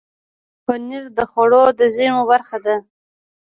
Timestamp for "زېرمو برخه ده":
1.95-2.75